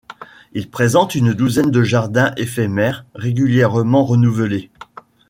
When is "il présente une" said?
0.53-1.31